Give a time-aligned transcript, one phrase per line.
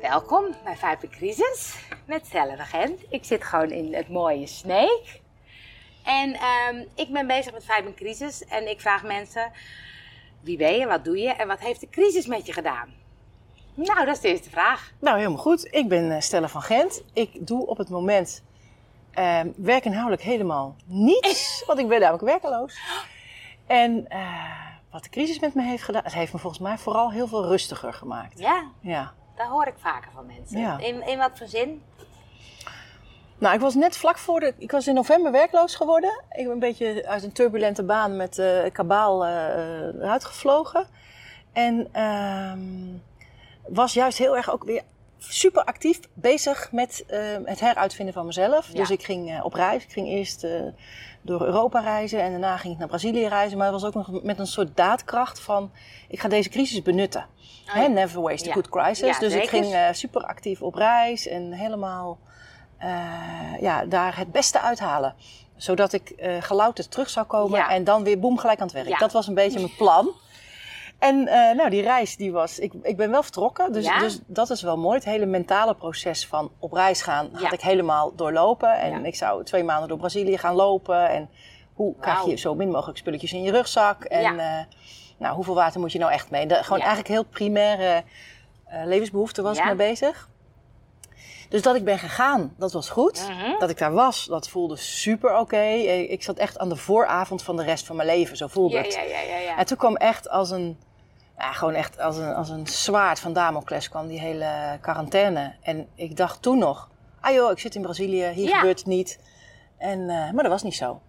[0.00, 3.00] Welkom bij Vijf Crisis met Stella de Gent.
[3.08, 5.20] Ik zit gewoon in het mooie Sneek.
[6.04, 9.52] En ehm, ik ben bezig met Vijf Crisis en ik vraag mensen:
[10.40, 12.88] wie ben je, wat doe je en wat heeft de crisis met je gedaan?
[13.74, 14.92] Nou, dat is de eerste vraag.
[14.98, 15.74] Nou, helemaal goed.
[15.74, 17.02] Ik ben eh, Stella van Gent.
[17.12, 18.42] Ik doe op het moment
[19.18, 22.78] uh, werkinhoudelijk helemaal niets, want ik ben namelijk werkeloos.
[23.66, 27.10] En uh, wat de crisis met me heeft gedaan, het heeft me volgens mij vooral
[27.10, 28.38] heel veel rustiger gemaakt.
[28.38, 28.70] Ja?
[28.80, 29.12] Ja.
[29.36, 30.60] Dat hoor ik vaker van mensen.
[30.60, 30.78] Ja.
[30.78, 31.82] In, in wat voor zin?
[33.38, 34.54] Nou, ik was net vlak voor de.
[34.58, 36.22] Ik was in november werkloos geworden.
[36.30, 40.86] Ik ben een beetje uit een turbulente baan met uh, kabaal uh, eruit gevlogen.
[41.52, 42.52] En uh,
[43.68, 44.82] was juist heel erg ook weer
[45.28, 48.68] super actief bezig met uh, het heruitvinden van mezelf.
[48.68, 48.74] Ja.
[48.74, 49.82] Dus ik ging uh, op reis.
[49.82, 50.62] Ik ging eerst uh,
[51.22, 53.58] door Europa reizen en daarna ging ik naar Brazilië reizen.
[53.58, 55.70] Maar het was ook nog met een soort daadkracht van:
[56.08, 57.26] ik ga deze crisis benutten.
[57.66, 57.88] Oh, Hè.
[57.88, 59.18] Never waste a good crisis.
[59.18, 62.18] Dus ik ging super actief op reis en helemaal
[63.60, 65.14] ja, daar het beste uithalen.
[65.56, 68.98] Zodat ik uh, gelouterd terug zou komen en dan weer boem gelijk aan het werk.
[68.98, 70.10] Dat was een beetje mijn plan.
[71.04, 73.72] En uh, nou, die reis, die was, ik, ik ben wel vertrokken.
[73.72, 73.98] Dus, Ja.
[73.98, 74.94] dus dat is wel mooi.
[74.94, 77.38] Het hele mentale proces van op reis gaan, Ja.
[77.38, 78.78] had ik helemaal doorlopen.
[78.78, 79.04] En Ja.
[79.04, 81.08] ik zou twee maanden door Brazilië gaan lopen.
[81.08, 81.28] En
[81.74, 84.04] hoe krijg je zo min mogelijk spulletjes in je rugzak?
[84.04, 84.58] En uh,
[85.18, 86.46] nou, hoeveel water moet je nou echt mee?
[86.46, 88.02] De, gewoon eigenlijk heel primaire
[88.72, 90.28] uh, levensbehoeften was ik mee bezig.
[91.48, 93.28] Dus dat ik ben gegaan, dat was goed.
[93.28, 93.58] Mhm.
[93.58, 95.56] Dat ik daar was, dat voelde super oké.
[95.56, 98.74] Eh, Ik zat echt aan de vooravond van de rest van mijn leven, zo voelde
[98.76, 98.94] Ja, het.
[98.94, 99.36] ja, ja, ja.
[99.38, 99.56] ja.
[99.58, 100.78] En toen kwam echt als een,
[101.38, 105.54] ja, gewoon echt als een, als een zwaard van Damocles kwam die hele quarantaine.
[105.62, 106.88] En ik dacht toen nog,
[107.20, 108.56] ah joh, ik zit in Brazilië, hier Ja.
[108.58, 109.18] gebeurt het niet.
[109.78, 111.00] En, uh, maar dat was niet zo.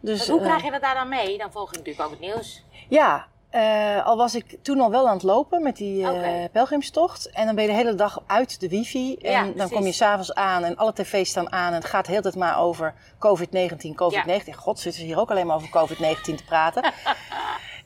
[0.00, 1.38] Dus, Hoe uh, krijg je dat daar dan mee?
[1.38, 2.64] Dan volg je natuurlijk ook het nieuws.
[2.88, 6.48] Ja, uh, al was ik toen al wel aan het lopen met die Oké.
[6.52, 7.30] pelgrimstocht.
[7.30, 9.16] En dan ben je de hele dag uit de wifi.
[9.16, 9.72] En Ja, dan precies.
[9.76, 11.68] kom je s'avonds aan en alle tv's staan aan.
[11.68, 14.50] En het gaat de hele tijd maar over COVID-19, COVID-19.
[14.56, 16.82] God, zitten ze hier ook alleen maar over COVID-19 te praten.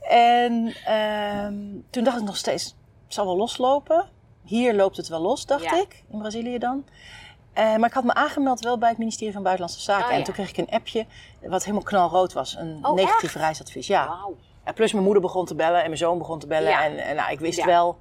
[0.08, 2.64] en uh, toen dacht ik nog steeds,
[3.04, 4.04] het zal wel loslopen.
[4.44, 5.80] Hier loopt het wel los, dacht Ja.
[5.80, 6.04] ik.
[6.12, 6.84] In Brazilië dan.
[7.58, 10.04] Uh, maar ik had me aangemeld wel bij het ministerie van Buitenlandse Zaken.
[10.06, 10.24] Oh, En ja.
[10.24, 11.06] toen kreeg ik een appje
[11.42, 12.56] wat helemaal knalrood was.
[12.58, 13.34] Een Oh, negatief echt?
[13.34, 13.86] reisadvies.
[13.86, 14.16] Ja.
[14.64, 16.68] Ja, plus mijn moeder begon te bellen en mijn zoon begon te bellen.
[16.70, 16.84] Ja.
[16.84, 17.98] En, en nou, ik wist wel...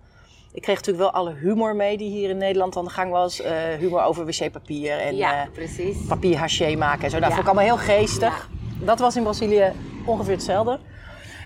[0.54, 3.42] Ik kreeg natuurlijk wel alle humor mee die hier in Nederland aan de gang was.
[3.42, 7.20] Eh, humor over wc-papier en ja, eh, papier haché maken en zo.
[7.20, 7.36] Dat Ja.
[7.36, 8.50] vond ik allemaal heel geestig.
[8.80, 9.72] Dat was in Brazilië
[10.06, 10.80] ongeveer hetzelfde.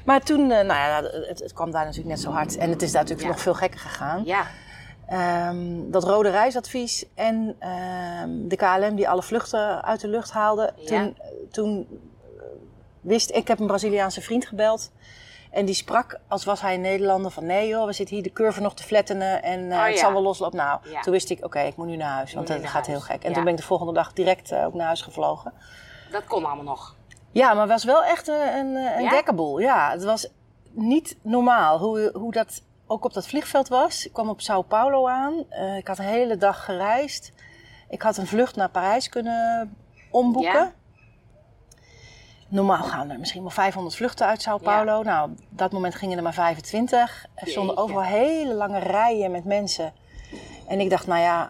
[0.10, 2.58] Maar toen, eh, nou ja, het, het kwam daar natuurlijk net zo hard.
[2.58, 3.34] En het is daar natuurlijk Ja.
[3.34, 4.22] nog veel gekker gegaan.
[4.26, 4.46] Ja,
[5.08, 10.74] Ehm, dat rode reisadvies en ehm, de KLM die alle vluchten uit de lucht haalde.
[10.76, 10.88] Ja.
[10.88, 11.18] Toen,
[11.52, 11.88] toen
[12.38, 12.44] eh,
[13.02, 14.92] wist ik, heb een Braziliaanse vriend gebeld.
[15.52, 18.32] En die sprak als was hij een Nederlander van nee joh, we zitten hier de
[18.32, 20.00] curve nog te flattenen en eh, Oh, het ja.
[20.00, 20.58] zal wel loslopen.
[20.58, 21.02] Nou, Ja.
[21.02, 22.88] toen wist ik, oké, ik moet nu naar huis, want naar gaat huis.
[22.88, 23.24] heel gek.
[23.24, 25.54] En toen ben ik de volgende dag direct eh, ook naar huis gevlogen.
[26.12, 26.96] dat kon allemaal nog.
[27.32, 29.04] Ja, maar het was wel echt een, een, een
[29.60, 29.92] Ja?
[29.92, 30.30] het was
[30.72, 34.06] niet normaal hoe, hoe dat ook op dat vliegveld was.
[34.06, 35.44] Ik kwam op Sao Paulo aan.
[35.50, 37.32] Eh, ik had een hele dag gereisd.
[37.90, 39.76] Ik had een vlucht naar Parijs kunnen
[40.12, 40.54] omboeken.
[40.54, 40.72] Ja.
[42.48, 45.04] Normaal gaan er misschien wel 500 vluchten uit Sao Paulo.
[45.04, 47.26] Nou, op dat moment gingen er maar 25.
[47.36, 47.82] Er stonden Jeetje.
[47.94, 49.94] overal hele lange rijen met mensen.
[50.68, 51.50] En ik dacht, nou ja,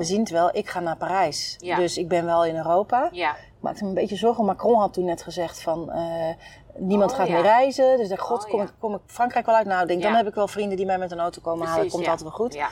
[0.00, 0.56] we zien het wel.
[0.56, 1.56] Ik ga naar Parijs.
[1.58, 1.76] Ja.
[1.76, 3.08] Dus ik ben wel in Europa.
[3.12, 4.44] Ja, Ik maakte me een beetje zorgen.
[4.44, 5.90] Macron had toen net gezegd van...
[5.92, 6.34] eh,
[6.76, 7.32] niemand Oh, gaat ja.
[7.32, 7.96] meer reizen.
[7.96, 9.66] Dus ik dacht, god, Oh, kom, ik, kom ik Frankrijk wel uit?
[9.66, 11.88] Nou, ik denk, dan heb ik wel vrienden die mij met een auto komen halen.
[11.90, 12.54] Komt altijd wel goed.
[12.54, 12.68] Ja.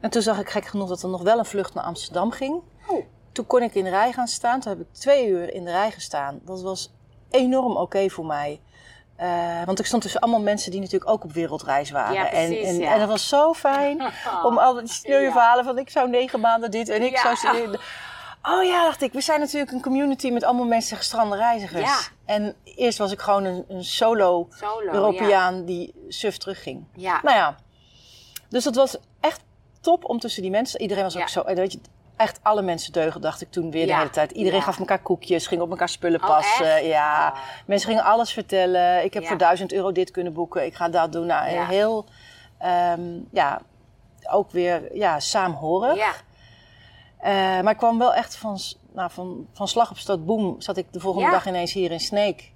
[0.00, 2.60] En toen zag ik gek genoeg dat er nog wel een vlucht naar Amsterdam ging.
[2.88, 3.04] Oh.
[3.32, 4.60] Toen kon ik in de rij gaan staan.
[4.60, 6.40] Toen heb ik twee uur in de rij gestaan.
[6.44, 6.92] Dat was
[7.30, 8.60] enorm oké voor mij.
[9.20, 12.14] Eh, want ik stond tussen allemaal mensen die natuurlijk ook op wereldreis waren.
[12.14, 12.92] Ja, en, precies, en, ja.
[12.92, 14.02] en dat was zo fijn
[14.48, 15.30] om al die sneuwe Ja.
[15.32, 17.78] verhalen van ik zou negen maanden dit en ik zou...
[18.42, 19.12] Oh ja, dacht ik.
[19.12, 21.84] We zijn natuurlijk een community met allemaal mensen gestrande reizigers.
[21.84, 21.98] Ja.
[22.24, 26.84] En eerst was ik gewoon een, een solo, Solo, Europeaan die suf terugging.
[26.94, 27.20] Ja.
[27.22, 27.56] Nou ja,
[28.48, 29.40] dus dat was echt
[29.80, 30.80] top om tussen die mensen.
[30.80, 31.40] Iedereen was ook zo.
[31.40, 31.80] eh, Weet je,
[32.20, 33.98] echt alle mensen deugen, dacht ik toen weer de Ja.
[33.98, 34.30] hele tijd.
[34.30, 34.64] Iedereen Ja.
[34.64, 36.84] gaf elkaar koekjes, ging op elkaar spullen Oh, passen.
[36.84, 37.38] Ja, Oh.
[37.66, 39.04] mensen gingen alles vertellen.
[39.04, 40.64] Ik heb voor 1000 euro dit kunnen boeken.
[40.64, 41.26] Ik ga dat doen.
[41.26, 42.04] Nou, heel,
[42.58, 43.00] ehm,
[43.32, 43.60] ja,
[44.30, 45.96] ook weer ja, saamhorig.
[45.96, 46.12] Ja.
[47.18, 48.58] Eh, maar ik kwam wel echt van,
[48.92, 52.00] nou, van, van slag op stad, boem, zat ik de volgende dag ineens hier in
[52.00, 52.52] Sneek.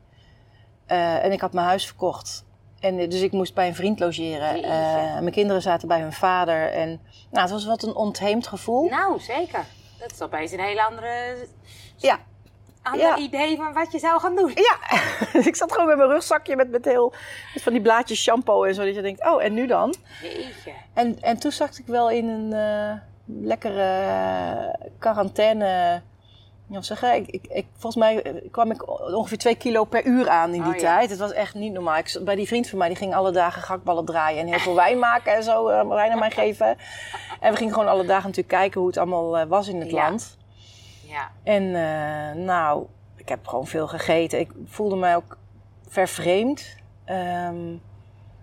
[0.86, 2.44] Eh, en ik had mijn huis verkocht.
[2.84, 4.62] En, eh, dus ik moest bij een vriend logeren.
[4.62, 6.72] Eh, mijn kinderen zaten bij hun vader.
[6.72, 6.88] En
[7.30, 8.88] nou, het was wat een ontheemd gevoel.
[8.88, 9.64] Nou, zeker.
[9.98, 11.36] Dat is opeens een hele andere
[11.96, 12.18] Ja.
[12.82, 13.16] ander Ja.
[13.16, 14.52] idee van wat je zou gaan doen.
[14.54, 14.98] Ja,
[15.50, 17.12] ik zat gewoon met mijn rugzakje met, met heel
[17.54, 18.84] met van die blaadjes shampoo en zo.
[18.84, 19.94] Dat je denkt, oh, en nu dan?
[20.22, 20.72] Jeetje.
[20.94, 23.90] En, en toen zat ik wel in een eh, lekkere
[24.98, 26.02] quarantaine.
[26.74, 27.06] Ja, wat zeg je?
[27.16, 30.62] Ik, ik, ik- volgens mij eh, kwam ik ongeveer twee kilo per uur aan in
[30.62, 30.80] die Oh, ja.
[30.96, 31.10] tijd.
[31.10, 31.96] Het was echt niet normaal.
[31.96, 34.74] Ik, bij die vriend van mij, die ging alle dagen gakballen draaien en heel veel
[34.74, 35.68] wijn maken en zo.
[35.68, 36.76] eh, wijn aan mij geven.
[37.40, 39.90] En we gingen gewoon alle dagen natuurlijk kijken hoe het allemaal eh, was in het
[39.90, 40.02] Ja.
[40.08, 40.36] land.
[41.08, 41.30] Ja.
[41.44, 41.70] En
[42.44, 42.86] nou,
[43.16, 44.38] ik heb gewoon veel gegeten.
[44.38, 45.36] Ik voelde mij ook
[45.88, 46.76] vervreemd.
[47.04, 47.72] Ehm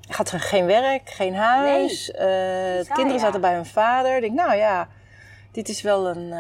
[0.08, 2.06] ik had geen werk, geen huis.
[2.06, 4.16] De Bizar, kinderen zaten bij hun vader.
[4.16, 4.88] Ik denk, nou ja,
[5.52, 6.34] dit is wel een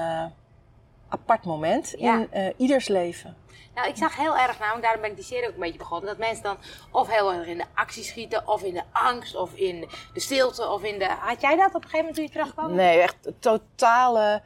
[1.12, 2.14] apart moment Ja.
[2.18, 3.36] in eh, ieders leven.
[3.76, 5.78] Nou, ik zag heel erg, nou, en daarom ben ik die serie ook een beetje
[5.78, 6.58] begonnen, dat mensen dan
[6.92, 10.70] of heel erg in de actie schieten, of in de angst, of in de stilte,
[10.70, 11.06] of in de...
[11.20, 12.76] Had jij dat op een gegeven moment toen je terugkwam?
[12.76, 14.42] Nee, echt totale.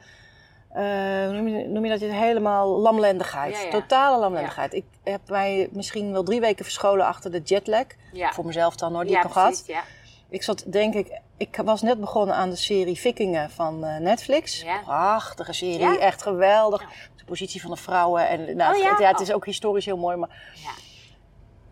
[0.72, 3.56] eh, noem, je, noem je dat helemaal lamlendigheid?
[3.56, 3.70] Ja, ja.
[3.70, 4.72] Totale lamlendigheid.
[4.74, 7.84] Ik heb mij misschien wel drie weken verscholen achter de jetlag.
[8.12, 9.62] Voor mezelf dan hoor, die ja, ik nog had.
[9.64, 9.84] precies.
[10.30, 14.60] Ik zat, denk ik, ik was net begonnen aan de serie Vikingen van eh, Netflix.
[14.62, 14.78] Ja.
[14.82, 15.98] Prachtige serie, Ja?
[15.98, 16.80] echt geweldig.
[16.80, 16.86] Ja.
[17.16, 18.28] De positie van de vrouwen.
[18.28, 18.90] En, nou, Oh, ja?
[18.96, 20.16] het, het is ook historisch heel mooi.
[20.16, 20.70] Maar Ja.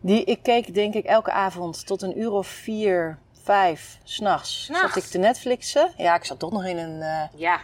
[0.01, 4.67] die, ik keek denk ik elke avond tot een uur of vier, vijf, s'nachts.
[4.73, 5.93] Zat ik te Netflixen.
[5.97, 7.61] Ja, ik zat toch nog in een eh, Ja.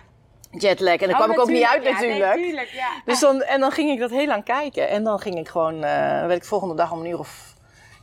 [0.51, 0.97] jetlag.
[0.97, 2.35] En daar kwam Oh, ik ook niet uit Ja, natuurlijk.
[2.35, 2.89] nee, tuurlijk, ja.
[3.05, 4.89] Dus dan, en dan ging ik dat heel lang kijken.
[4.89, 5.81] En dan ging ik gewoon, eh
[6.27, 7.55] werd ik volgende dag om een uur of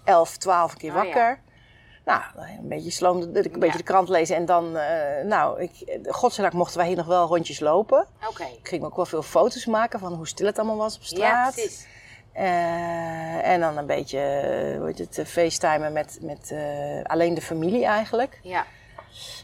[0.03, 1.39] elf, twaalf keer Oh, wakker.
[2.07, 3.71] Nou, een beetje sloom, een beetje Ja.
[3.77, 4.35] de krant lezen.
[4.35, 8.05] En dan, eh, nou, ik, godzijdank mochten wij hier nog wel rondjes lopen.
[8.29, 8.43] Oké.
[8.43, 11.07] Ik ging ook wel veel foto's maken van hoe stil het allemaal was op Ja,
[11.07, 11.53] straat.
[11.53, 11.87] precies.
[12.33, 17.33] Eh, en dan een beetje, eh, hoe heet het, eh, facetimen met, met eh, alleen
[17.33, 18.39] de familie eigenlijk.
[18.43, 18.65] Ja.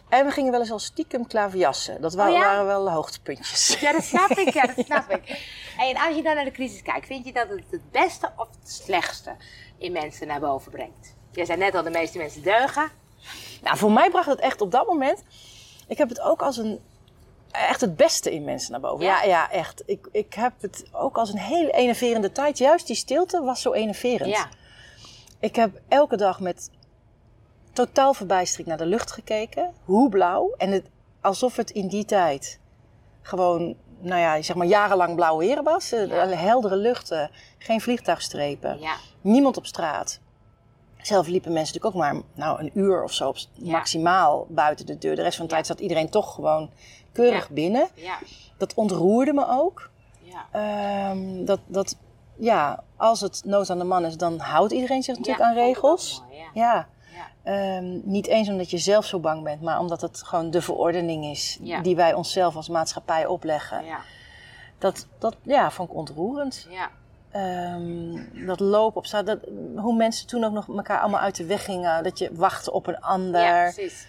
[0.10, 2.02] En we gingen wel eens al stiekem klaverjassen.
[2.02, 2.40] Dat wa- Oh ja?
[2.40, 3.78] waren wel hoogtepuntjes.
[3.80, 4.54] Ja, dat snap ik.
[4.54, 5.46] Ja, dat snap ik.
[5.80, 8.48] En als je dan naar de crisis kijkt, vind je dat het het beste of
[8.62, 9.36] het slechtste
[9.78, 11.16] in mensen naar boven brengt?
[11.34, 12.90] Jij zei net al, de meeste mensen deugen.
[13.62, 15.24] Nou, voor mij bracht het echt op dat moment.
[15.88, 16.80] Ik heb het ook als een.
[17.52, 19.06] Echt het beste in mensen naar boven.
[19.06, 19.22] Ja?
[19.22, 19.84] Ja, ja, echt.
[19.86, 22.58] Ik, ik heb het ook als een hele enerverende tijd.
[22.58, 24.30] Juist die stilte was zo enerverend.
[24.30, 24.50] Ja.
[25.40, 26.70] Ik heb elke dag met
[27.74, 29.74] totaal verbijstering naar de lucht gekeken.
[29.86, 30.54] Hoe blauw.
[30.58, 30.86] En het,
[31.22, 32.60] alsof het in die tijd
[33.22, 35.92] gewoon, nou ja, zeg maar jarenlang blauw weer was.
[35.92, 36.28] Eh, Ja.
[36.28, 38.80] Heldere luchten, geen vliegtuigstrepen.
[38.80, 38.96] Ja.
[39.22, 40.20] Niemand op straat.
[41.04, 43.72] Zelf liepen mensen natuurlijk ook maar nou, een uur of zo op, Ja.
[43.72, 45.16] maximaal buiten de deur.
[45.16, 46.70] De rest van de tijd zat iedereen toch gewoon
[47.12, 47.88] keurig binnen.
[47.96, 48.18] Ja.
[48.58, 49.90] Dat ontroerde me ook.
[50.22, 50.46] Ja.
[50.52, 51.98] Ehm, dat, dat,
[52.36, 56.24] ja, als het nood aan de man is, dan houdt iedereen zich natuurlijk aan regels.
[56.30, 56.88] mooi, ja.
[57.44, 61.26] Ehm, niet eens omdat je zelf zo bang bent, maar omdat het gewoon de verordening
[61.26, 61.82] is Ja.
[61.82, 63.86] die wij onszelf als maatschappij opleggen.
[63.86, 64.00] Ja.
[64.78, 66.68] Dat, dat ja, vond ik ontroerend.
[66.70, 66.90] Ja.
[67.34, 69.40] Ehm, dat lopen op straat, dat,
[69.76, 72.04] hoe mensen toen ook nog elkaar allemaal uit de weg gingen.
[72.04, 73.42] Dat je wachtte op een ander.
[73.42, 74.08] Ja, precies.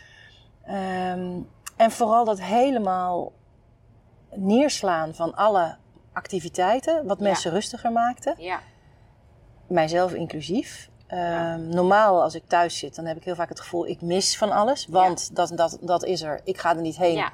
[0.65, 1.38] Ehm,
[1.76, 3.32] en vooral dat helemaal
[4.35, 5.76] neerslaan van alle
[6.12, 7.25] activiteiten, wat Ja.
[7.25, 8.35] mensen rustiger maakte.
[8.38, 8.61] Ja.
[9.69, 10.88] Mijzelf inclusief.
[11.06, 14.38] Ehm, Normaal als ik thuis zit, dan heb ik heel vaak het gevoel, ik mis
[14.38, 14.87] van alles.
[14.87, 17.15] Want dat, dat, dat is er, ik ga er niet heen.
[17.17, 17.32] Ja.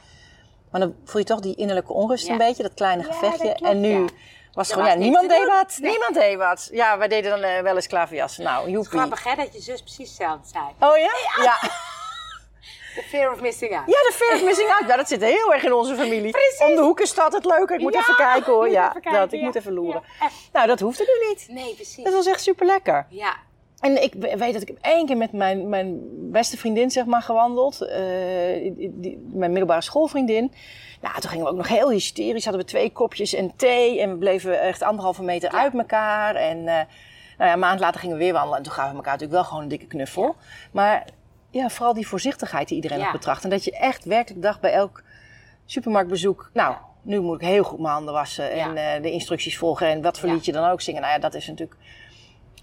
[0.71, 3.47] Maar dan voel je toch die innerlijke onrust een beetje, dat kleine gevechtje.
[3.47, 4.09] dat klopt, en nu.
[4.53, 5.77] Was gewoon, ja, niemand deed wat.
[5.81, 5.91] Nee.
[5.91, 6.69] Niemand deed wat.
[6.73, 8.45] Ja, wij deden dan eh, wel eens klaverjassen.
[8.45, 8.91] Nou, joepie.
[8.91, 10.65] grappig hè, dat je zus precies hetzelfde zei.
[10.91, 11.43] Oh ja?
[11.43, 11.59] Ja.
[12.95, 13.87] The fear of missing out.
[13.87, 14.81] Ja, de fear of missing out.
[14.87, 16.31] Nou, dat zit heel erg in onze familie.
[16.31, 16.61] Precies.
[16.61, 17.77] Om de hoek is dat het leuker.
[17.77, 18.69] Ik moet Ja, even kijken hoor.
[18.71, 19.45] Ja, kijken, dat, ik ja.
[19.45, 20.03] moet even loeren.
[20.21, 20.29] Ja.
[20.53, 21.47] Nou, dat hoefde nu niet.
[21.49, 22.05] Nee, precies.
[22.05, 23.07] Dat was echt super lekker.
[23.09, 23.37] Ja.
[23.81, 25.99] En ik we- weet dat ik één keer met mijn, mijn
[26.31, 27.81] beste vriendin zeg maar gewandeld.
[27.81, 27.99] Eh,
[28.77, 30.53] die- mijn middelbare schoolvriendin.
[31.01, 32.45] Nou, toen gingen we ook nog heel hysterisch.
[32.45, 34.01] Hadden we twee kopjes en thee.
[34.01, 35.59] En we bleven echt anderhalve meter Ja.
[35.59, 36.35] uit elkaar.
[36.35, 36.87] En eh, nou
[37.39, 38.57] ja, een maand later gingen we weer wandelen.
[38.57, 40.37] En toen gaven we elkaar natuurlijk wel gewoon een dikke knuffel.
[40.73, 41.05] Maar
[41.51, 43.03] ja, vooral die voorzichtigheid die iedereen Ja.
[43.05, 43.45] nog betracht.
[43.45, 45.03] En dat je echt werkelijk dacht bij elk
[45.65, 46.51] supermarktbezoek.
[46.53, 48.51] Nou, nu moet ik heel goed mijn handen wassen.
[48.53, 49.87] En eh, de instructies volgen.
[49.87, 50.35] En wat voor Ja.
[50.35, 51.01] liedje dan ook zingen.
[51.01, 51.79] Nou ja, dat is natuurlijk...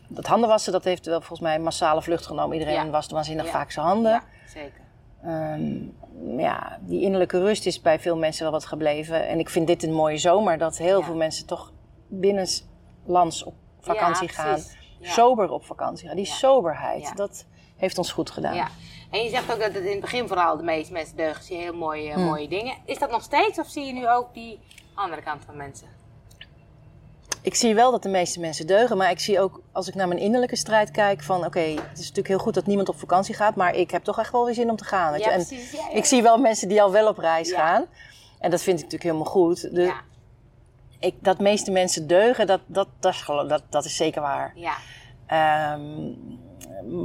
[0.07, 2.53] Dat handen wassen, dat heeft wel volgens mij massale vlucht genomen.
[2.57, 2.89] Iedereen Ja.
[2.89, 3.51] wast waanzinnig Ja.
[3.51, 4.11] vaak zijn handen.
[4.11, 4.81] Ja, zeker.
[5.23, 9.27] Ehm, ja, die innerlijke rust is bij veel mensen wel wat gebleven.
[9.27, 11.71] En ik vind dit een mooie zomer, dat heel veel mensen toch
[12.07, 14.59] binnenlands op vakantie gaan.
[15.01, 16.15] Sober op vakantie gaan.
[16.15, 17.45] Die soberheid, dat
[17.75, 18.55] heeft ons goed gedaan.
[18.55, 18.67] Ja.
[19.11, 21.43] En je zegt ook dat het in het begin vooral de meeste mensen deugen.
[21.43, 22.23] Zie je heel mooie, Hmm.
[22.23, 22.75] mooie dingen.
[22.85, 24.59] Is dat nog steeds of zie je nu ook die
[24.93, 25.87] andere kant van mensen?
[27.47, 30.07] Ik zie wel dat de meeste mensen deugen, maar ik zie ook als ik naar
[30.07, 33.35] mijn innerlijke strijd kijk van oké, het is natuurlijk heel goed dat niemand op vakantie
[33.35, 35.11] gaat, maar ik heb toch echt wel weer zin om te gaan.
[35.11, 35.35] Weet Ja, je?
[35.35, 35.71] En precies.
[35.71, 37.85] Ja, ja, ik zie wel mensen die al wel op reis gaan.
[38.39, 39.75] En dat vind ik natuurlijk helemaal goed.
[39.75, 40.01] De, ja.
[40.99, 44.51] ik, dat meeste mensen deugen, dat, dat, dat, is, dat, dat is zeker waar.
[44.55, 44.73] Ja,
[45.27, 46.13] Ehm,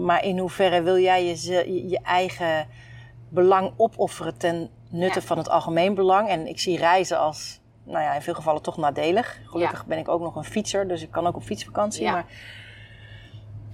[0.04, 2.68] maar in hoeverre wil jij je, je, je eigen
[3.28, 6.28] belang opofferen ten nutte van het algemeen belang?
[6.28, 9.38] En ik zie reizen als, nou ja, in veel gevallen toch nadelig.
[9.46, 9.84] Gelukkig Ja.
[9.86, 12.02] ben ik ook nog een fietser, dus ik kan ook op fietsvakantie.
[12.02, 12.12] Ja.
[12.12, 12.24] Maar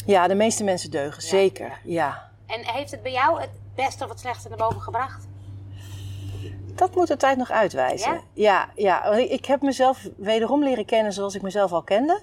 [0.06, 1.28] ja, de meeste mensen deugen, Ja.
[1.28, 1.78] zeker.
[1.84, 2.30] Ja.
[2.46, 5.26] En heeft het bij jou het beste of het slechtste naar boven gebracht?
[6.74, 8.20] Dat moet de tijd nog uitwijzen.
[8.32, 8.68] Ja?
[8.74, 12.22] Ja, ik, heb mezelf wederom leren kennen zoals ik mezelf al kende.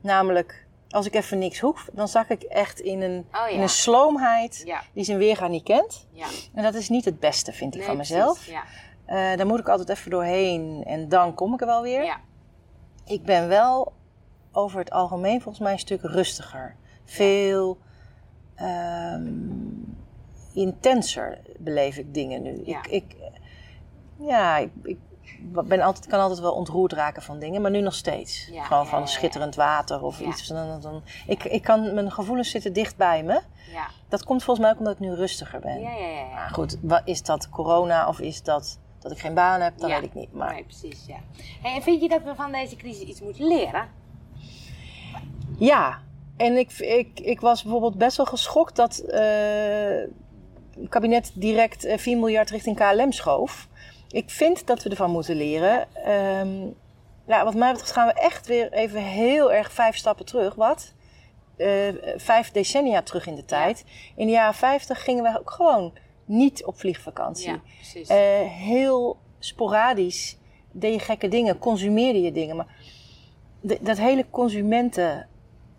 [0.00, 3.68] Namelijk, als ik even niks hoef, dan zak ik echt in een, Oh in een
[3.68, 6.06] sloomheid die zijn weerga niet kent.
[6.12, 6.26] ja.
[6.54, 8.46] En dat is niet het beste, vind ik Nee, van precies, mezelf.
[8.46, 8.62] Ja,
[9.06, 12.04] Eh, daar moet ik altijd even doorheen en dan kom ik er wel weer.
[12.04, 12.20] ja,
[13.04, 13.92] Ik ben wel
[14.52, 16.76] over het algemeen volgens mij een stuk rustiger.
[17.04, 17.78] Veel
[18.54, 19.26] ehm,
[20.54, 22.62] intenser beleef ik dingen nu.
[22.64, 22.78] Ja.
[22.78, 23.16] Ik, ik,
[24.18, 24.98] ja, ik, ik
[25.64, 28.48] ben altijd, kan altijd wel ontroerd raken van dingen, maar nu nog steeds.
[28.52, 29.10] Ja, Gewoon van ja, ja.
[29.10, 30.46] schitterend water of iets.
[30.48, 33.40] Dan, dan, ik, ik kan, mijn gevoelens zitten dicht bij me.
[33.72, 33.86] ja.
[34.08, 35.80] Dat komt volgens mij ook omdat ik nu rustiger ben.
[35.80, 36.18] Ja, ja, ja.
[36.20, 36.34] ja.
[36.34, 39.78] Maar goed, wat, is dat corona of is dat dat ik geen baan heb?
[39.78, 40.00] Dat Ja.
[40.00, 40.32] weet ik niet.
[40.32, 41.16] Maar Nee, precies, ja.
[41.62, 43.88] Hey, en vind je dat we van deze crisis iets moeten leren?
[45.58, 46.02] ja,
[46.36, 49.20] en ik, ik, ik was bijvoorbeeld best wel geschokt dat eh,
[50.80, 53.68] het kabinet direct eh, 4 miljard richting KLM schoof.
[54.08, 55.94] Ik vind dat we ervan moeten leren.
[55.94, 56.66] Ehm,
[57.26, 60.54] ja, wat mij betreft gaan we echt weer even heel erg vijf stappen terug.
[60.54, 60.92] Wat?
[61.56, 61.68] Eh,
[62.16, 63.84] vijf decennia terug in de tijd.
[64.16, 65.92] In de jaren 50 gingen we ook gewoon
[66.26, 67.48] niet op vliegvakantie.
[67.50, 68.08] Ja, precies.
[68.08, 68.16] Eh,
[68.50, 70.38] heel sporadisch
[70.72, 72.56] deed je gekke dingen, consumeerde je dingen.
[72.56, 72.66] Maar
[73.60, 75.28] de- dat hele consumenten-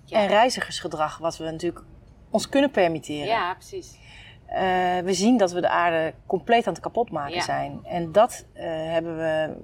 [0.06, 0.20] Ja.
[0.20, 1.86] en reizigersgedrag, wat we natuurlijk
[2.30, 3.26] ons kunnen permitteren.
[3.28, 3.98] ja, precies.
[4.46, 7.42] Eh, we zien dat we de aarde compleet aan het kapotmaken Ja.
[7.42, 7.80] zijn.
[7.84, 9.56] En dat eh, hebben we.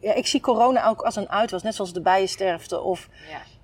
[0.00, 3.08] Ja, ik zie corona ook als een uitwas, net zoals de bijensterfte of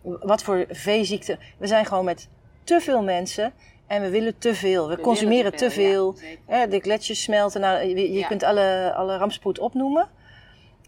[0.03, 1.39] wat voor veeziekte.
[1.59, 2.29] We zijn gewoon met
[2.65, 3.53] te veel mensen
[3.87, 4.89] en we willen te veel.
[4.89, 6.15] We, We consumeren te veel.
[6.49, 7.61] ja, de gletsjers smelten.
[7.61, 8.27] Nou, je je Ja.
[8.27, 10.09] kunt alle, alle rampspoed opnoemen.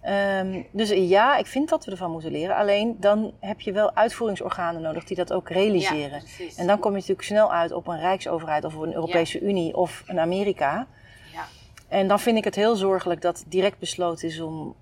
[0.03, 2.57] Ehm, dus ja, ik vind dat we ervan moeten leren.
[2.57, 6.23] Alleen dan heb je wel uitvoeringsorganen nodig die dat ook realiseren.
[6.39, 9.77] Ja, en dan kom je natuurlijk snel uit op een Rijksoverheid of een Europese Unie
[9.77, 10.87] of een Amerika.
[11.33, 11.45] Ja,
[11.89, 14.75] En dan vind ik het heel zorgelijk dat direct besloten is om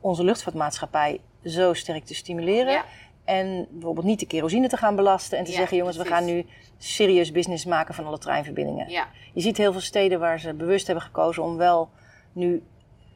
[0.00, 2.82] onze luchtvaartmaatschappij zo sterk te stimuleren.
[3.28, 6.24] En bijvoorbeeld niet de kerosine te gaan belasten en te Ja, zeggen: jongens, we gaan
[6.24, 6.46] nu
[6.78, 8.88] serieus business maken van alle treinverbindingen.
[8.88, 11.90] ja, Je ziet heel veel steden waar ze bewust hebben gekozen om wel
[12.32, 12.62] nu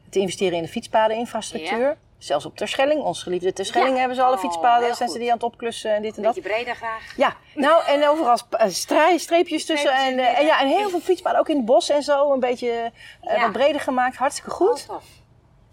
[0.09, 1.97] te investeren in de fietspadeninfrastructuur.
[2.17, 5.19] Zelfs op Terschelling, ons geliefde Terschelling, hebben ze alle Oh, fietspaden, zijn ze goed.
[5.23, 6.33] die aan het opklussen en dit en een dat.
[6.33, 7.13] beetje breder graag.
[7.17, 10.99] Ja, nou en overal eh, strij- streepjes tussen en, eh, en, ja, en heel veel
[10.99, 12.91] fietspaden, ook in het bos en zo, een beetje
[13.21, 14.85] eh, wat breder gemaakt, hartstikke goed.
[14.89, 15.03] Oh, tof.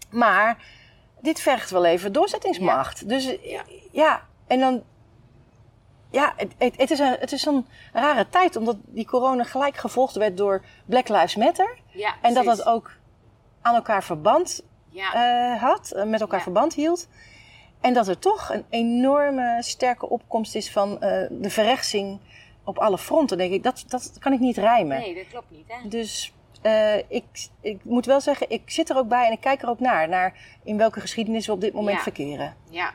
[0.09, 0.57] Maar
[1.21, 3.09] dit vergt wel even doorzettingsmacht.
[3.09, 3.35] Dus
[3.91, 4.29] Ja.
[4.51, 4.83] En dan.
[6.09, 9.77] Ja, het, het, het is een, het is een rare tijd, omdat die corona gelijk
[9.77, 11.77] gevolgd werd door Black Lives Matter.
[11.91, 12.91] Ja, En dat dat ook
[13.61, 15.13] aan elkaar verband Ja,
[15.53, 16.43] eh, had, eh, met elkaar Ja.
[16.43, 17.07] verband hield.
[17.81, 22.19] En dat er toch een enorme sterke opkomst is van eh, de verrechtsing
[22.63, 23.63] op alle fronten, denk ik.
[23.63, 24.99] Dat, dat kan ik niet rijmen.
[24.99, 25.87] nee, dat klopt niet, hè?
[25.87, 26.33] Dus
[27.07, 27.23] ik,
[27.61, 30.09] ik moet wel zeggen, ik zit er ook bij en ik kijk er ook naar.
[30.09, 32.03] Naar in welke geschiedenis we op dit moment Ja.
[32.03, 32.55] verkeren.
[32.69, 32.93] Ja.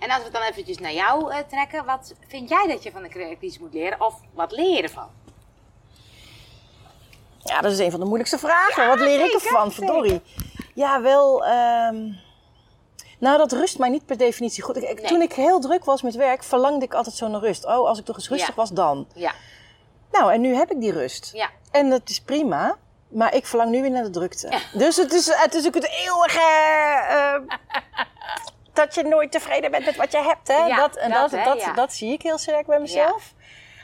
[0.00, 2.90] En als we het dan eventjes naar jou eh, trekken, wat vind jij dat je
[2.92, 4.00] van de crisis moet leren?
[4.00, 5.08] Of wat leer je ervan?
[7.44, 8.86] Ja, dat is een van de moeilijkste vragen.
[8.88, 10.22] Wat leer ik ervan, verdorie?
[10.74, 11.44] Ja, wel...
[11.44, 12.12] ehm,
[13.18, 14.76] nou, dat rust mij niet per definitie goed.
[14.76, 15.06] Ik, Nee.
[15.06, 17.64] Toen ik heel druk was met werk, verlangde ik altijd zo naar rust.
[17.66, 18.54] Oh, als ik toch eens rustig Ja.
[18.54, 19.06] was, dan.
[19.14, 19.32] Ja,
[20.12, 21.30] Nou, en nu heb ik die rust.
[21.32, 22.76] ja, En dat is prima.
[23.08, 24.60] Maar ik verlang nu weer naar de drukte.
[24.72, 26.40] Dus het is, het is ook het eeuwige...
[27.08, 27.56] eh,
[28.72, 30.48] dat je nooit tevreden bent met wat je hebt.
[30.48, 30.66] Hè?
[30.66, 31.72] Ja, dat, en dat, dat, hè, dat, ja.
[31.72, 33.34] dat zie ik heel sterk bij mezelf.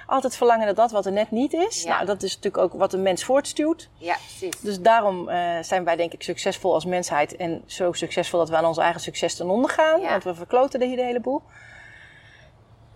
[0.06, 1.84] Altijd verlangen naar dat wat er net niet is.
[1.84, 3.88] Nou, dat is natuurlijk ook wat een mens voortstuwt.
[3.94, 4.60] ja, precies.
[4.60, 7.36] Dus daarom eh, zijn wij denk ik succesvol als mensheid.
[7.36, 10.00] En zo succesvol dat we aan ons eigen succes ten onder gaan.
[10.00, 11.42] Want we verkloten hier de hele boel.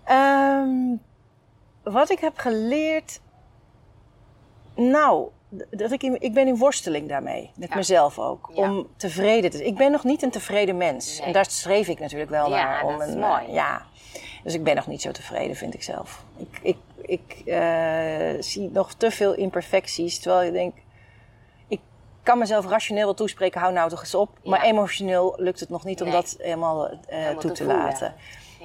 [0.04, 0.97] Ehm,
[1.82, 3.20] wat ik heb geleerd...
[4.75, 5.30] Nou,
[5.71, 7.50] dat ik, in, ik ben in worsteling daarmee.
[7.57, 7.76] Met Ja.
[7.76, 8.50] mezelf ook.
[8.54, 8.71] Ja.
[8.71, 9.69] Om tevreden te zijn.
[9.69, 11.19] Ik ben nog niet een tevreden mens.
[11.19, 11.26] Nee.
[11.26, 12.85] En daar streef ik natuurlijk wel Ja, naar.
[12.85, 13.47] Om dat is een, mooi.
[13.47, 13.83] eh, ja.
[14.45, 16.25] Dus ik ben nog niet zo tevreden, vind ik zelf.
[16.37, 20.19] Ik, ik, ik eh, zie nog te veel imperfecties.
[20.21, 20.75] Terwijl ik denk,
[21.69, 21.80] ik
[22.23, 24.30] kan mezelf rationeel wel toespreken, hou nou toch eens op.
[24.45, 27.83] Maar emotioneel lukt het nog niet om dat helemaal eh, Helemaal toe te voelen.
[27.83, 28.14] laten.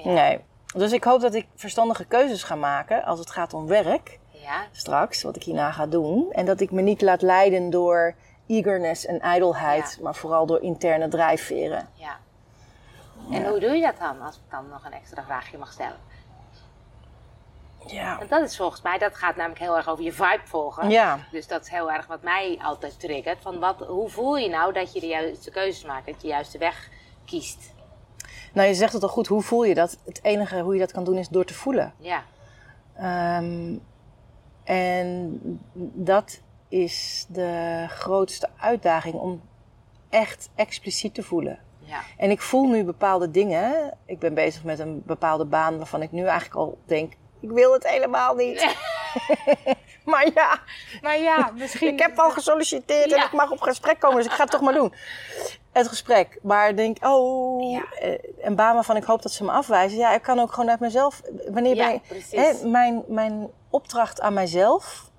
[0.04, 0.38] Nee.
[0.76, 4.66] Dus ik hoop dat ik verstandige keuzes ga maken als het gaat om werk Ja,
[4.72, 6.32] straks, wat ik hierna ga doen.
[6.32, 8.14] En dat ik me niet laat leiden door
[8.46, 10.02] eagerness en ijdelheid, Ja.
[10.02, 11.88] maar vooral door interne drijfveren.
[11.94, 12.16] ja.
[13.30, 13.48] En Ja.
[13.48, 15.96] hoe doe je dat dan, als ik dan nog een extra vraagje mag stellen?
[17.86, 18.16] Ja.
[18.18, 20.90] Want dat is volgens mij, dat gaat namelijk heel erg over je vibe volgen.
[20.90, 21.18] Ja.
[21.30, 23.38] Dus dat is heel erg wat mij altijd triggert.
[23.42, 26.28] Van wat, hoe voel je nou dat je de juiste keuzes maakt, dat je de
[26.28, 26.88] juiste weg
[27.24, 27.74] kiest?
[28.52, 29.26] Nou, je zegt het al goed.
[29.26, 29.98] Hoe voel je dat?
[30.04, 31.94] Het enige hoe je dat kan doen is door te voelen.
[31.98, 32.22] Ja,
[32.96, 33.76] Ehm,
[34.66, 35.40] en
[35.94, 39.42] dat is de grootste uitdaging om
[40.10, 41.58] echt expliciet te voelen.
[41.78, 43.94] ja, En ik voel nu bepaalde dingen.
[44.06, 47.72] Ik ben bezig met een bepaalde baan waarvan ik nu eigenlijk al denk: ik wil
[47.72, 48.74] het helemaal niet.
[50.04, 50.60] maar ja,
[51.02, 51.92] Maar ja, misschien.
[51.92, 54.60] ik heb al gesolliciteerd en ik mag op gesprek komen, dus ik ga het toch
[54.60, 54.94] maar doen.
[55.76, 56.38] Het gesprek.
[56.42, 57.84] Maar ik denk, oh, Ja.
[58.00, 59.98] eh, een baan waarvan ik hoop dat ze me afwijzen.
[59.98, 61.22] Ja, ik kan ook gewoon uit mezelf.
[61.50, 65.10] Wanneer Ja, ben hè, mijn, mijn opdracht aan mijzelf,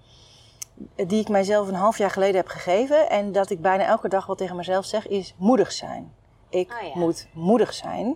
[0.95, 3.09] eh, die ik mijzelf een half jaar geleden heb gegeven.
[3.09, 6.13] En dat ik bijna elke dag wel tegen mezelf zeg, is moedig zijn.
[6.49, 6.99] Ik Oh ja.
[6.99, 8.15] moet moedig zijn.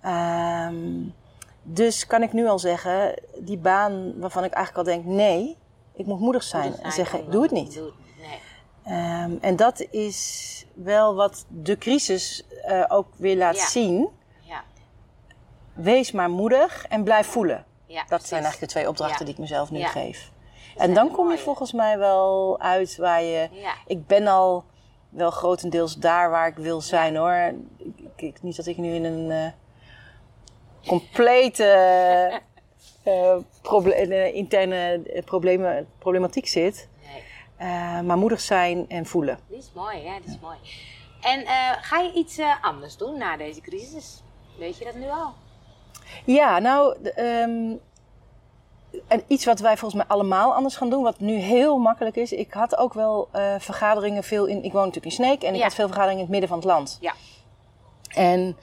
[0.00, 1.00] Ehm,
[1.62, 5.56] dus kan ik nu al zeggen, die baan waarvan ik eigenlijk al denk, nee,
[5.94, 6.62] ik moet moedig zijn.
[6.68, 7.74] Moedig en zeggen, doe het niet.
[7.74, 7.94] Doe het
[8.84, 13.66] Ehm, en dat is wel wat de crisis eh, ook weer laat Ja.
[13.66, 14.08] zien.
[14.40, 14.62] Ja,
[15.72, 17.64] Wees maar moedig en blijf voelen.
[17.86, 18.28] ja, Dat precies.
[18.28, 20.32] zijn eigenlijk de twee opdrachten die ik mezelf nu geef.
[20.76, 23.48] En dan kom je volgens mij wel uit waar je...
[23.86, 24.64] Ik ben al
[25.08, 27.54] wel grotendeels daar waar ik wil zijn hoor.
[27.76, 29.52] Ik, ik- niet dat ik nu in een eh,
[30.88, 31.64] complete
[33.02, 36.88] eh, proble- interne problemen, problematiek zit.
[37.56, 39.38] Eh, maar moedig zijn en voelen.
[39.48, 40.56] Die is mooi, ja, die is mooi.
[41.20, 44.22] En eh, ga je iets eh, anders doen na deze crisis?
[44.58, 45.32] Weet je dat nu al?
[46.24, 47.72] Ja, nou, ehm,
[49.08, 52.32] en iets wat wij volgens mij allemaal anders gaan doen, wat nu heel makkelijk is.
[52.32, 54.64] Ik had ook wel vergaderingen veel in.
[54.64, 56.66] Ik woon natuurlijk in Sneek en ik had veel vergaderingen in het midden van het
[56.66, 56.98] land.
[57.00, 57.12] Ja.
[58.08, 58.56] En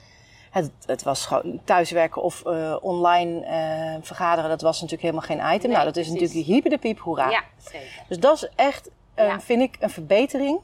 [0.52, 5.54] het, het was gewoon thuiswerken of eh, online eh, vergaderen, dat was natuurlijk helemaal geen
[5.56, 5.68] item.
[5.68, 7.30] Nee, nou, dat is natuurlijk hyper de piep, hoera.
[7.30, 8.02] Ja, zeker.
[8.08, 9.40] Dus dat is echt, eh, Ja.
[9.40, 10.60] vind ik, een verbetering.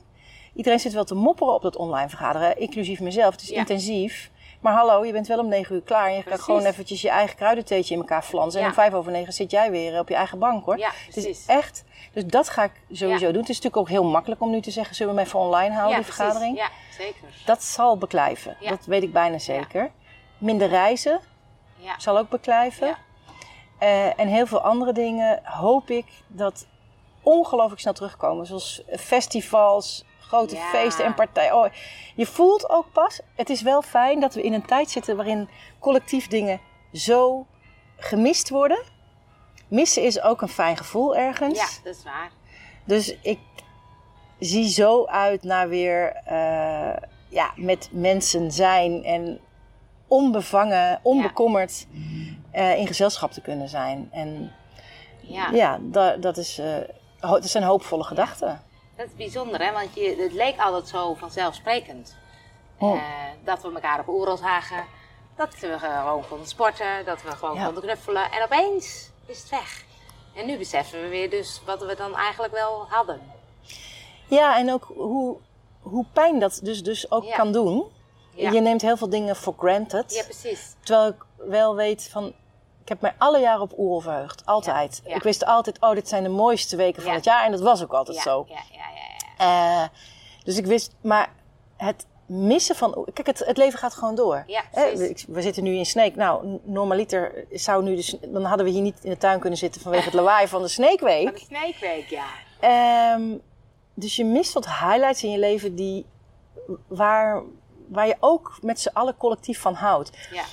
[0.54, 3.32] Iedereen zit wel te mopperen op dat online vergaderen, inclusief mezelf.
[3.32, 3.56] Het is Ja.
[3.58, 4.30] intensief.
[4.60, 7.08] Maar hallo, je bent wel om negen uur klaar en je kan gewoon eventjes je
[7.10, 8.60] eigen kruidentheetje in elkaar flansen.
[8.60, 10.78] En om vijf over negen zit jij weer op je eigen bank hoor.
[10.78, 11.84] Ja, het is echt,
[12.22, 13.32] dus dat ga ik sowieso Ja.
[13.32, 13.40] doen.
[13.40, 15.74] Het is natuurlijk ook heel makkelijk om nu te zeggen, zullen we hem even online
[15.74, 16.14] houden, ja, die precies.
[16.22, 16.56] vergadering?
[16.56, 17.28] Ja, zeker.
[17.44, 18.68] Dat zal beklijven, Ja.
[18.70, 19.90] dat weet ik bijna zeker.
[20.38, 21.20] Minder reizen
[21.76, 21.98] Ja.
[21.98, 22.96] zal ook beklijven.
[23.78, 26.66] Eh, en heel veel andere dingen hoop ik dat
[27.22, 28.46] ongelooflijk snel terugkomen.
[28.46, 31.56] Zoals festivals, grote feesten en partijen.
[31.56, 31.66] Oh,
[32.16, 35.48] je voelt ook pas, het is wel fijn dat we in een tijd zitten waarin
[35.78, 36.60] collectief dingen
[36.92, 37.46] zo
[37.96, 38.78] gemist worden.
[39.68, 41.58] Missen is ook een fijn gevoel ergens.
[41.58, 42.30] ja, dat is waar.
[42.84, 43.38] Dus ik
[44.38, 46.96] zie zo uit naar weer eh,
[47.28, 49.40] ja, met mensen zijn en
[50.06, 51.86] onbevangen, onbekommerd
[52.50, 54.08] eh, in gezelschap te kunnen zijn.
[54.12, 54.52] En
[55.20, 55.48] Ja.
[55.50, 56.60] ja, da- dat, is,
[57.20, 58.62] dat zijn hoopvolle gedachten.
[58.96, 59.72] Dat is bijzonder, hè?
[59.72, 62.16] Want je, het leek altijd zo vanzelfsprekend.
[62.78, 62.96] Oh.
[62.96, 63.02] Eh,
[63.44, 64.84] dat we elkaar op oorlog zagen.
[65.36, 67.04] Dat we gewoon konden sporten.
[67.04, 67.64] Dat we gewoon Ja.
[67.64, 68.22] konden knuffelen.
[68.32, 69.84] En opeens is het weg.
[70.34, 73.20] En nu beseffen we weer dus wat we dan eigenlijk wel hadden.
[74.28, 75.36] Ja, en ook hoe,
[75.80, 77.36] hoe pijn dat dus, dus ook Ja.
[77.36, 77.84] kan doen.
[78.34, 78.50] Ja.
[78.50, 80.14] Je neemt heel veel dingen for granted.
[80.14, 80.74] Ja, precies.
[80.82, 82.26] Terwijl ik wel weet van.
[82.82, 84.46] Ik heb mij alle jaren op Oerol verheugd.
[84.46, 85.00] Altijd.
[85.04, 85.14] Ja.
[85.14, 87.44] Ik wist altijd, oh, dit zijn de mooiste weken van het jaar.
[87.44, 88.44] En dat was ook altijd Ja, zo.
[88.48, 89.02] ja, ja, ja,
[89.38, 89.82] ja.
[89.82, 89.88] Eh,
[90.44, 91.32] dus ik wist, maar
[91.76, 93.06] het missen van.
[93.12, 94.44] Kijk, het, het leven gaat gewoon door.
[94.46, 94.96] Ja, Hè,
[95.28, 96.16] we zitten nu in Sneek.
[96.16, 98.16] Nou, normaliter zou nu dus.
[98.26, 100.68] Dan hadden we hier niet in de tuin kunnen zitten vanwege het lawaai van de
[100.68, 101.32] Van Sneekweek.
[101.38, 102.26] de Sneekweek, ja.
[102.60, 103.22] Ehm,
[103.94, 106.06] dus je mist wat highlights in je leven die.
[106.86, 107.42] Waar,
[107.88, 110.10] waar je ook met z'n allen collectief van houdt.
[110.32, 110.44] ja.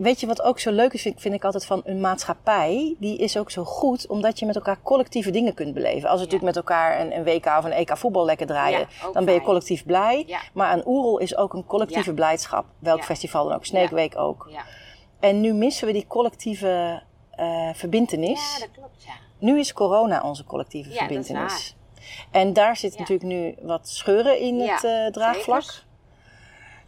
[0.00, 2.96] Weet je wat ook zo leuk is, vind, vind ik altijd van een maatschappij?
[2.98, 6.08] Die is ook zo goed omdat je met elkaar collectieve dingen kunt beleven.
[6.08, 9.12] Als we natuurlijk met elkaar een, een WK of een EK voetbal lekker draaien, Ja,
[9.12, 10.24] dan ben je collectief blij.
[10.26, 10.40] Ja.
[10.52, 12.64] Maar een Oerol is ook een collectieve blijdschap.
[12.78, 14.46] Welk festival dan ook, Sneekweek ook.
[14.50, 14.62] Ja.
[15.20, 18.52] En nu missen we die collectieve eh verbintenis.
[18.54, 19.12] ja, dat klopt, ja.
[19.38, 21.76] Nu is corona onze collectieve Ja, dat is verbintenis.
[22.30, 25.62] En daar zit natuurlijk nu wat scheuren in het eh, draagvlak.
[25.62, 25.88] zeker.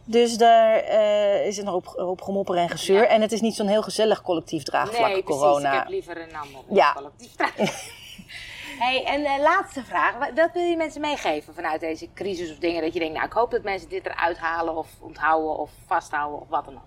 [0.05, 3.01] Dus daar eh, is het nog op, op gemopper en gezeur.
[3.01, 3.07] Ja.
[3.07, 5.41] En het is niet zo'n heel gezellig collectief draagvlak, nee, precies.
[5.41, 5.71] corona.
[5.71, 6.93] Ik heb liever een ander Ja.
[6.93, 7.31] collectief
[8.79, 10.17] hey, en eh, laatste vraag.
[10.17, 13.25] Wat- Wat wil je mensen meegeven vanuit deze crisis of dingen dat je denkt, nou,
[13.25, 16.81] ik hoop dat mensen dit eruit halen of onthouden of vasthouden of wat dan ook.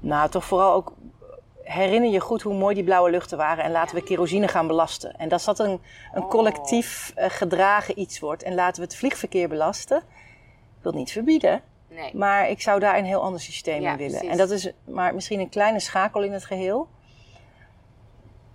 [0.00, 0.92] Nou, toch vooral ook
[1.68, 3.64] herinner je goed hoe mooi die blauwe luchten waren.
[3.64, 5.16] En laten we kerosine gaan belasten.
[5.16, 5.80] En dat dat een,
[6.14, 6.28] een Oh.
[6.30, 8.42] collectief eh, gedragen iets wordt.
[8.42, 10.02] En laten we het vliegverkeer belasten.
[10.82, 12.16] wil het niet verbieden, Nee.
[12.16, 14.12] maar ik zou daar een heel ander systeem Ja, in willen.
[14.12, 14.30] precies.
[14.30, 16.88] En dat is maar misschien een kleine schakel in het geheel.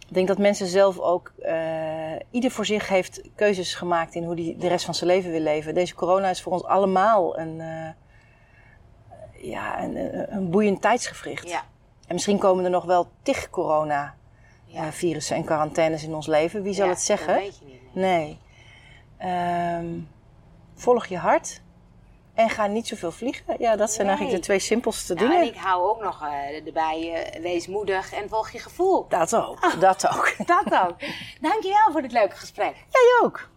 [0.08, 1.56] Ik denk dat mensen zelf ook, eh,
[2.32, 5.40] ieder voor zich heeft keuzes gemaakt in hoe die de rest van zijn leven wil
[5.40, 5.74] leven.
[5.74, 7.90] Deze corona is voor ons allemaal een, eh,
[9.50, 9.96] ja, een,
[10.36, 11.50] een boeiend tijdsgevricht.
[11.50, 11.64] Ja.
[12.14, 14.16] En misschien komen er nog wel tig corona
[14.66, 14.86] Ja.
[14.86, 16.62] eh, virussen en quarantaines in ons leven.
[16.64, 17.28] Wie zal het zeggen?
[17.34, 17.96] Dat weet je niet.
[17.96, 18.18] nee.
[18.18, 18.40] Nee.
[19.18, 19.86] Ehm,
[20.76, 21.62] volg je hart.
[22.34, 23.56] En ga niet zoveel vliegen.
[23.60, 24.16] Ja, dat zijn Nee.
[24.16, 25.42] eigenlijk de twee simpelste Nou, dingen.
[25.44, 29.06] en ik hou ook nog eh, erbij, eh, wees moedig en volg je gevoel.
[29.10, 29.80] Dat ook.
[29.80, 30.34] Dat ook.
[30.56, 30.96] Dat ook.
[31.42, 32.76] Dankjewel voor dit leuke gesprek.
[32.90, 33.50] Jij ook.